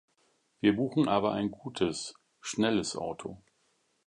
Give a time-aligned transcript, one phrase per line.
[0.61, 3.37] Wir buchen aber ein gutes, schnelles Auto.